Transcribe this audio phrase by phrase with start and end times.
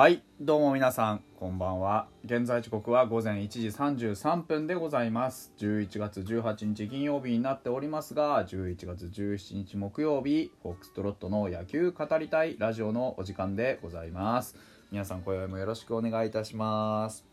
[0.00, 2.08] はいどうも皆さんこんばんは。
[2.24, 5.52] 現在時刻は午前1時33分でございます。
[5.58, 14.56] 11月18日金曜日になっておりますが11月17日木曜日フォックストロットの野球語りたいラジオのお時間でございます。
[14.90, 17.26] 皆さん今宵もよろしくお願いいたします。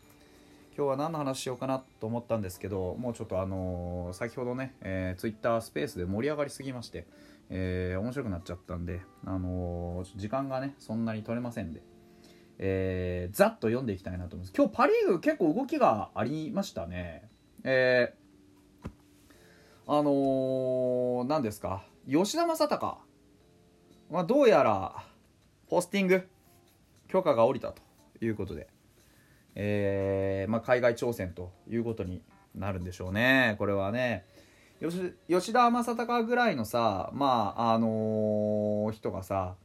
[0.76, 7.06] 今日は何の話しようかなと思ったんですけどもうちょっとあのー先ほどね、えー、ツイッタースペースで盛り上がりすぎまして、
[7.48, 11.80] えー面白くなっちゃったんで、あのー時間がねそんなに取れませんで、
[12.58, 14.52] えーざっと読んでいきたいなと思います。
[14.56, 17.28] 今日パ・リーグ結構動きがありましたね。
[17.64, 18.88] えー
[19.86, 21.82] あのー何ですか？
[22.10, 22.98] 吉田正尚、
[24.10, 25.04] まあ、どうやら
[25.68, 26.28] ポスティング
[27.06, 27.82] 許可が下りたと
[28.20, 28.68] いうことで。
[29.60, 32.22] えーまあ、海外挑戦ということに
[32.54, 34.24] なるんでしょうね、これはね。
[34.80, 39.56] 吉吉田正尚ぐらいのさ、まああのー人がさ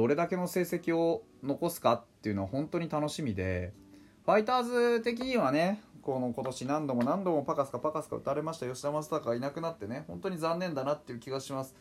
[0.00, 3.74] どれだけの成績を残すかっていうのは本当に楽しみで
[4.24, 11.74] ファイターズ的にはねこの今年何度も何度もパカスカパカスカ打たれました吉田正尚がいなくなってね本当に残念だなっていう気がします。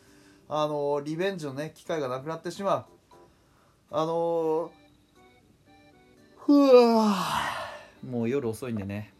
[0.49, 2.85] あのリベンジのね機会がなくなってしまう。
[3.91, 4.69] あのー
[6.45, 7.15] ふわ
[8.05, 9.13] もう夜遅いんでね。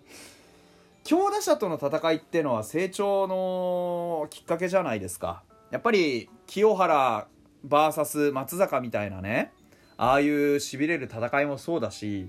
[1.02, 5.44] 強打者との戦いっていうのは成長のきっかけじゃないですか。
[5.70, 7.26] やっぱり清原
[7.66, 9.52] VS 松坂みたいなね
[9.96, 12.28] ああいうしびれる戦いもそうだし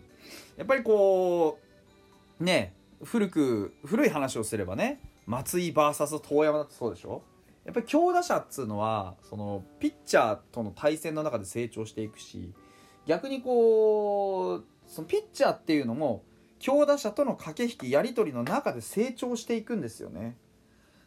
[0.57, 1.59] やっぱりこ
[2.39, 7.21] うね古く古い話をすればね松井 VS 遠山だってそうでしょ？
[7.65, 12.51] やっぱり強打者っつうのはそのピッチャーとの対戦の中で成長していくし
[13.05, 16.23] 逆にこうそのピッチャーっていうのも
[16.59, 20.35] 強打者との駆け引きやり取りの中で成長していくんですよね。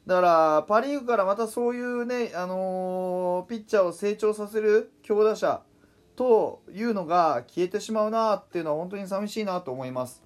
[0.07, 5.63] だからパ・リーグからまたそういうね、あのーピッチャーを成長させる強打者
[6.15, 10.23] というのが消えてしまうなっていうのは本当に寂しいなと思います。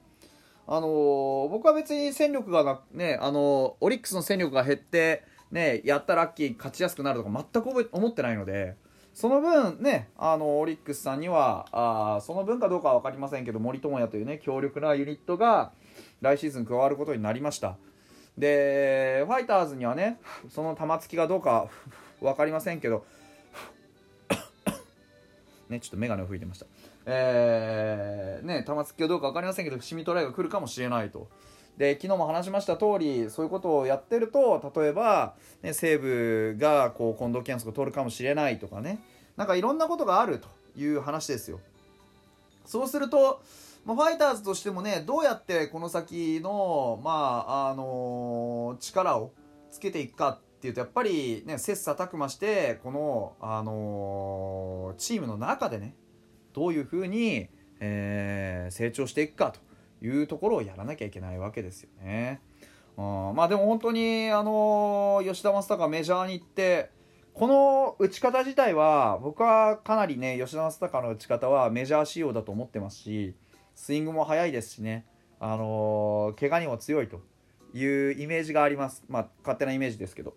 [0.67, 8.77] あのー僕は別に戦力がねあのーオリックスの戦力が減ってねやったラッキー勝ちやすくなるとか全く思ってないので
[9.15, 15.73] その分ねあのオリックスさんにはあその分かどうかは分かりませんけど森友哉というね強力なユニットが
[16.21, 17.79] 来シーズン加わることになりました。
[18.41, 20.19] でファイターズにはね
[20.49, 21.69] その玉突きがどうか
[22.21, 23.05] 分かりませんけど
[25.69, 26.67] ねちょっと眼鏡を吹いてました。
[27.07, 31.29] えー、ね玉突きがどうか分かりませんけど伏見トライが来るかもしれないと。
[31.77, 38.99] で昨日も話しました通りそういうことをやってると例えば、ね、西武がこう近藤健介を取るかもしれないとかね。
[39.37, 41.61] なんかいろんなことがあるという話ですよ。
[42.67, 43.41] そうすると、
[43.85, 49.33] まあ、ファイターズとしてもねどうやってこの先の、まああの力を
[49.71, 55.95] つけていくかっていうとやっぱりね切磋琢磨してこの、あのチームの中でね
[56.53, 57.49] どういうふうに、
[57.81, 59.61] えー成長していくかと
[60.05, 62.41] いうところをやらなきゃいけないわけですよね。
[62.97, 66.91] うんまあでも本当に、あの吉田正尚メジャーに行って
[67.33, 73.35] この打ち方自体は僕はかなりね吉田正尚の打ち方はメジャー仕様だと思ってますし
[73.81, 75.07] スイングも速いですしね、
[75.39, 77.23] あの怪我にも強いと
[77.73, 79.03] いうイメージがあります。
[79.09, 80.35] まあ勝手なイメージですけど。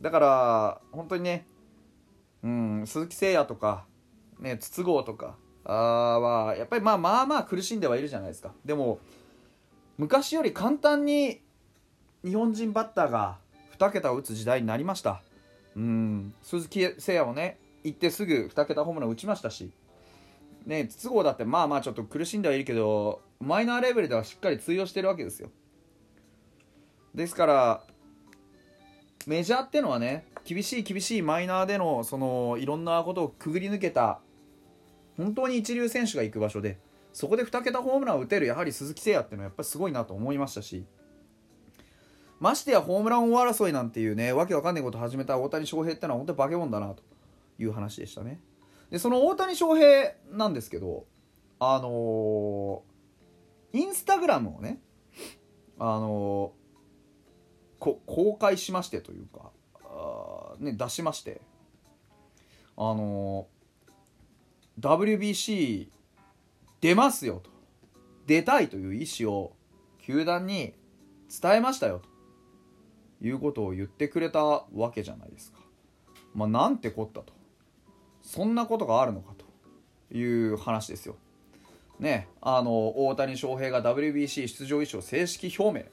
[0.00, 1.44] だから本当にね、
[2.44, 3.84] うん、鈴木誠也とか、
[4.38, 5.34] ね、筒香とか
[5.64, 8.52] あはやっぱりまあまあまあ苦しんではいるじゃないですか。
[8.64, 9.00] でも
[9.98, 11.42] 昔より簡単に
[12.24, 13.38] 日本人バッターが
[13.76, 15.20] 2桁を打つ時代になりました。
[15.74, 19.72] うん鈴木誠也もね行ってすぐ2桁ホームラン打ちましたし
[20.66, 25.50] ね筒香だってまあまあちょっと苦しんではいるけどマイナーレベルではしっかり通用してるわけですよ。
[27.14, 27.82] ですから
[29.26, 34.20] メジャーってのはね厳しい厳しいマイナーでのそのいろんなことをくぐり抜けた
[35.16, 36.78] 本当に一流選手が行く場所で
[37.12, 40.84] そこで2桁ホームランを打てるやはり鈴木誠也っていうのはやっぱりすごいなと思いましたし
[42.40, 47.02] ましてやホームラン王争いなんていうねわけわかんないこと始めた大谷翔平ってのは本当に化け物だなと
[47.58, 48.40] いう話でしたね。
[48.94, 51.04] でその大谷翔平なんですけど
[51.58, 54.78] あのーインスタグラムをね
[55.80, 59.50] あのーこ公開しましてというか
[59.84, 61.40] あね出しまして
[62.76, 65.88] あのー WBC
[66.80, 67.50] 出ますよと。
[68.28, 69.56] 出たいという意思を
[69.98, 70.72] 球団に
[71.42, 72.00] 伝えましたよ
[73.20, 73.26] と。
[73.26, 75.58] いうことを言ってくれたわけじゃないですか。
[76.32, 77.43] まあ、なんてこったと。
[78.24, 79.34] そんなことがあるのか
[80.10, 81.14] という話ですよ。
[82.00, 82.26] ね。
[82.40, 85.84] あの大谷翔平が WBC 出場意思を正式表明。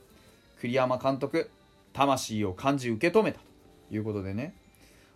[0.60, 1.50] 栗山監督
[1.94, 3.45] 魂を感じ受け止めたと
[3.94, 4.56] いうことでね。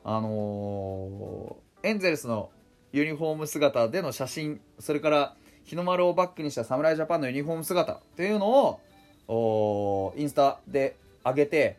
[0.03, 2.49] あのーエンゼルスの
[2.93, 5.35] ユニフォーム姿での写真それから
[5.65, 8.79] 日の丸をバックにした侍ジャパンのユニフォーム姿っていうの
[9.27, 11.77] をインスタで上げて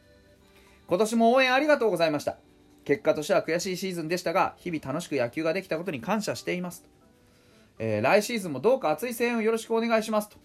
[0.86, 2.36] 今年も応援ありがとうございました。
[2.86, 6.88] 結果としては悔しいシーズンでしたが日々楽しく野球ができたことに感謝していますと、
[7.78, 10.38] えー、来シーズンもどうか熱い声援をよろしくお願いしますと。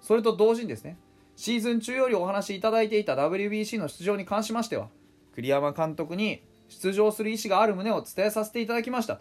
[0.00, 0.98] それと同時にですね
[1.36, 4.88] シーズン中よりお話しいただいていた WBC の出場に関しましては
[5.34, 9.20] 栗山監督に出場する意思がある旨を伝えさせていただきました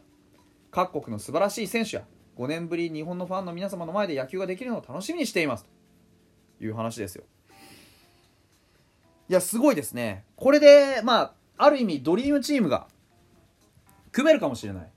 [0.71, 2.03] 各国の素晴らしい選手や
[2.37, 5.69] 5年ぶり日本のファンの皆様の前で野球ができるのを楽しみにしていますと。
[6.63, 7.23] いう話ですよ。
[9.29, 10.25] いやすごいですね。
[10.35, 12.87] これでまあある意味ドリームチームが
[14.11, 14.89] 組めるかもしれない。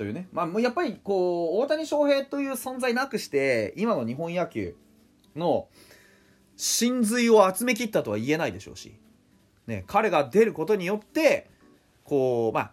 [0.00, 0.28] というね。
[0.32, 4.74] まあやっぱりこう大谷翔平という存在なくして今の日本野球
[5.36, 5.68] の
[6.56, 8.98] 真髄を集めきったとは言えないでしょうし、
[9.66, 11.50] ね、彼が出ることによって
[12.04, 12.72] こうまあ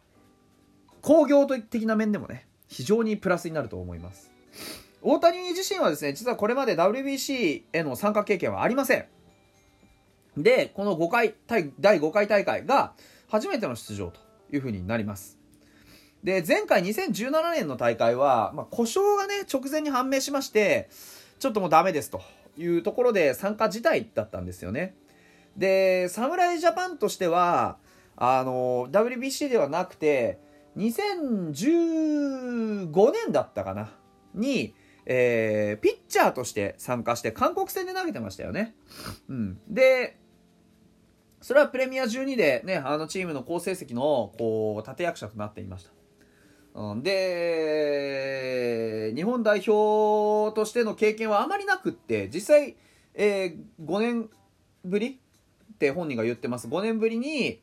[1.01, 4.31] 工業的な面でもね非常にプラスになると思います。
[5.01, 9.06] 大谷自身はですね実はこれまで WBC への参加経験はありません。
[10.38, 12.94] でこの5回第5回大会が
[13.28, 14.19] 初めての出場と
[14.54, 15.38] いうふうになります。
[16.24, 20.89] で前回2017年の大会は、まあ、故障がね直前に判明しまして
[21.39, 22.22] ちょっともうダメですと
[22.57, 24.95] いうところで参加自体だったんですよね。
[25.56, 27.78] で侍ジャパンとしては
[28.16, 30.40] あの WBC ではなくて
[30.78, 33.90] 2015年だったかな
[34.33, 34.75] に、
[35.06, 38.75] えー、ピッチャーとして参加して韓国戦で投げてましたよね。
[39.30, 40.18] うん、で
[41.42, 45.92] それはプレミア12で、ね、あのチームの好成績のこう立役者となっていました。
[46.75, 52.75] うん、で日本代表としての経験はあまりなくって実際、
[53.16, 54.30] えー、5年
[54.86, 55.19] ぶり
[55.74, 57.60] って本人が言ってます5年ぶりに、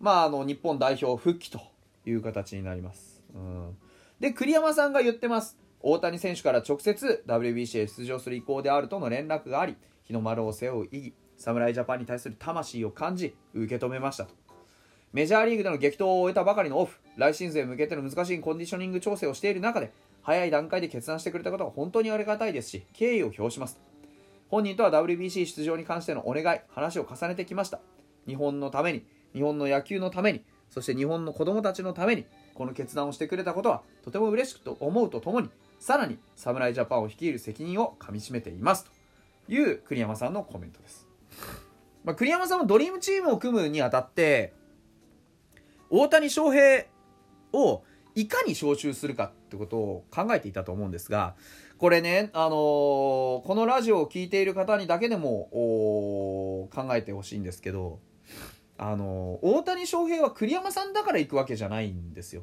[0.00, 1.60] まあ、あの日本代表復帰と
[2.06, 3.22] いう形になります。
[3.34, 3.76] うん、
[4.20, 5.58] で、栗山さんが言ってます。
[5.80, 14.34] 大谷選手から直接 WBC へ出場する意向であるとの連絡があり、日の丸を背負う意義、侍ジャパンに対する魂を感じ、受け止めましたと。
[15.12, 19.92] メジャーリーグでの激闘を終えたばかりのオフ、来シーズンへ向けての難しいコンディショニング調整をしている中で、
[20.22, 23.78] 早い段階で決断してくれたことは本当にありがたいですし、敬意を表します。
[24.48, 27.80] 本人とは WBC 出場に関してのお願い、話を重ねてきました。
[28.26, 30.44] 日本のために、日本の野球のために、
[30.74, 35.48] そして日本の子供たちのためにこの決断をしてくれたことはとても嬉しくと思うとともに
[35.78, 38.90] さらに侍ジャパンを率いる責任をかみしめています
[39.46, 41.06] という栗山さんのコメントです、
[42.04, 44.52] まあ、栗山さんはドリームチームを組むにあたって
[45.90, 46.84] 大谷翔平
[47.52, 47.82] を
[48.14, 51.34] いかに招集するかってことを考えていたと思うんですが
[51.78, 55.48] これね、あのー、このラジオを聴いている方にだけでも
[56.72, 58.00] 考えてほしいんですけど
[58.76, 62.42] あの大谷翔平は栗山さんだから行くわけじゃないんですよ。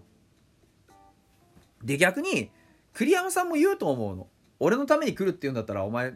[1.84, 2.52] で逆に
[2.94, 4.28] 栗山さんも言うと思うの。
[4.60, 6.14] 俺のために来るって言うんだったらお前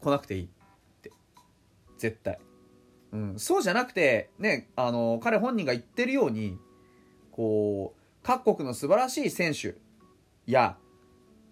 [0.00, 0.48] 来なくていい。
[1.98, 2.38] 絶対。
[3.12, 3.38] うん。
[3.38, 6.58] そうじゃなくてねあの彼本人が言ってるように
[7.30, 9.76] こう各国の素晴らしい選手
[10.46, 10.76] や、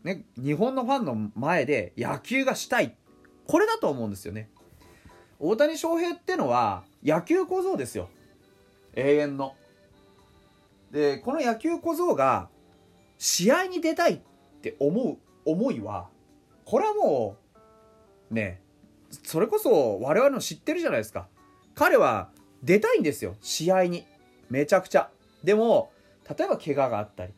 [0.03, 2.97] ね、日本のファンの前で野球がしたい。
[3.47, 4.49] これだと思うんですよね。
[5.39, 8.09] 大谷翔平ってのは野球小僧ですよ。
[8.95, 9.55] 永遠の。
[10.91, 12.49] でこの野球小僧が
[13.19, 14.21] 試合に出たいっ
[14.63, 16.09] て思う思いは
[16.65, 17.37] これはも
[18.31, 18.61] うね
[19.23, 21.29] それこそ我々の知ってるじゃないですか。
[21.75, 22.31] 彼は
[22.63, 23.37] 出たいんですよ。
[23.41, 24.07] 試合に。
[24.51, 25.11] めちゃくちゃ。
[25.43, 25.93] でも
[26.29, 27.33] 例えば怪我があったり。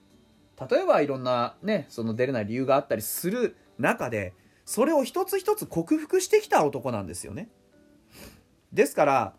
[0.71, 4.33] 例えばいろんなねその出れない理由があったりする中で
[4.65, 7.51] それを一つ一つ克服してきた男なんですよね。
[8.73, 9.35] ですから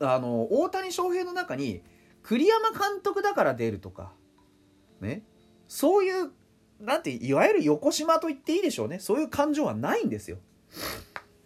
[0.00, 1.82] あの大谷翔平の中に
[2.22, 4.12] 栗山監督だから出るとか
[5.00, 5.22] ね。
[5.66, 6.30] そういう
[6.80, 9.00] なんていわゆる横島と言っていいでしょうね。
[9.00, 10.38] そういう感情はないんですよ。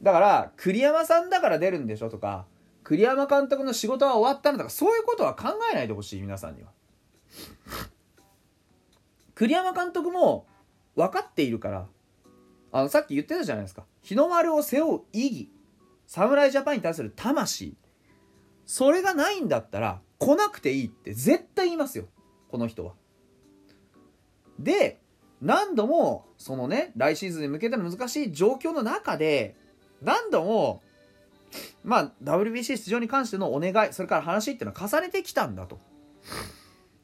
[0.03, 2.47] だから栗山さんだから出るんでしょとか
[2.83, 6.71] 栗山監督の仕事は終わったのとかそういうことは考えないでほしい皆さんには。
[9.35, 10.47] 栗山監督も
[10.95, 11.87] 分かっているから
[12.73, 13.85] あのさっき言ってたじゃないですか。
[14.03, 15.51] 日の丸を背負う意義
[16.07, 17.77] 侍ジャパンに対する魂。
[18.67, 22.07] それがないんだったら来なくていいって絶対言いますよ。
[22.49, 22.95] この人は。
[24.59, 25.01] で
[25.43, 29.57] 何度もそのね来シーズンに向けての難しい状況の中で
[30.01, 30.83] 何度も
[31.83, 35.79] まあ WBC 出場に関してのお願いそれから話っていうのは重ねてきたんだと。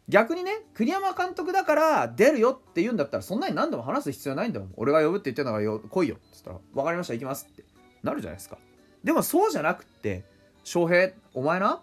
[0.09, 4.73] 逆にね栗山監督だから出るよって言うんだったらそんなに何度も話す必要ないんだもん。
[4.77, 6.15] 俺が呼ぶって言ってんだからよ来いよ。
[6.15, 7.65] って言ったら分かりました行きますって。
[8.05, 8.57] なるじゃないですか。
[9.03, 10.25] でもそうじゃなくって
[10.63, 11.83] 翔平お前な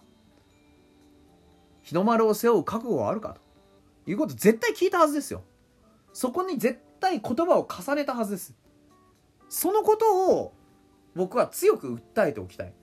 [1.84, 3.42] 日の丸を背負う覚悟はあるかと。
[4.08, 5.44] いうこと絶対聞いたはずですよ。
[6.16, 8.56] そこに絶対言葉を重ねたはずです。
[9.50, 10.54] そのことを
[11.14, 12.74] 僕は強く訴えておきたい、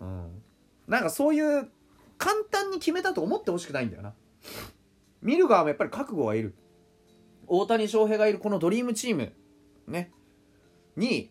[0.00, 0.42] うん、
[0.86, 1.70] なんかそういう
[2.16, 4.14] 簡単に決めたと思ってほしくないんだよな。
[5.20, 6.54] 見る側もやっぱり覚悟がいる。
[7.46, 9.34] 大谷翔平がいるこのドリームチーム。
[9.86, 10.10] ね。
[10.96, 11.30] に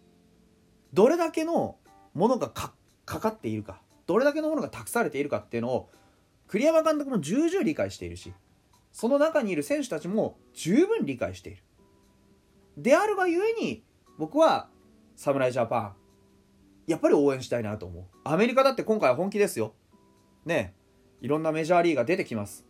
[0.94, 1.78] どれだけの
[2.14, 2.72] ものがか
[3.04, 3.82] かっているか。
[4.06, 5.90] どれだけのものが託されているかっていうのを
[6.48, 8.32] 栗山監督も重々理解しているし
[8.98, 11.62] その中にいる選手たちも十分理解している。
[12.78, 13.84] であるがゆえに
[14.18, 14.70] 僕は
[15.16, 15.96] 侍ジャパン
[16.88, 18.06] やっぱり応援したいなと思う。
[18.24, 19.76] アメリカだって今回は本気ですよ。
[20.46, 20.74] ね
[21.22, 22.66] いろんなメジャーリーガー出てきます。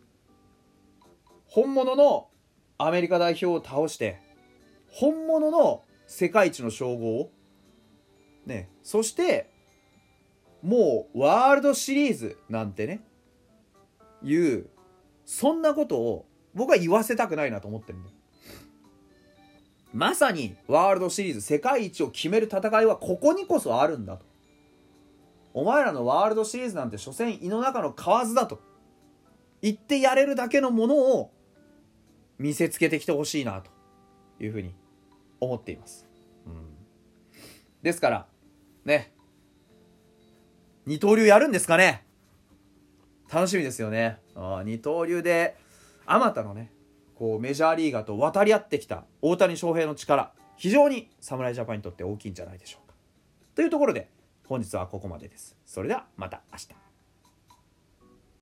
[1.46, 2.28] 本物の
[2.76, 4.20] アメリカ代表を倒して
[4.86, 7.32] 本物の世界一の称号を。
[8.44, 9.48] ねそして
[10.60, 13.00] もうワールドシリーズなんてね。
[14.22, 14.68] いう
[15.28, 18.14] そんなことを僕は言わせたくないなと思ってるんだよ。
[19.92, 24.24] まさにワールドシリーズ世界一を決める戦いはここにこそあるんだと。
[25.52, 28.58] お前らのワールドシリーズなんて所詮胃の中の蛙だと。
[29.60, 31.30] 言ってやれるだけのものを
[32.38, 33.70] 見せつけてきてほしいなと
[34.42, 34.74] いうふうに
[35.40, 36.06] 思っています、
[36.46, 36.54] うん、
[37.82, 38.26] ですから
[38.86, 39.12] ね。
[40.86, 42.07] 二刀流やるんですかね。
[43.32, 44.18] 楽しみですよね。
[44.64, 45.56] 二刀流で
[46.06, 46.72] あまたのね
[47.14, 52.94] こうメジャーリーガーと渡り合ってきた大谷翔平の力非常に侍ジャパンにとって大きいんじゃないでしょうか。
[53.54, 54.08] というところで
[54.46, 55.56] 本日はここまでです。
[55.66, 56.87] それではまた明日。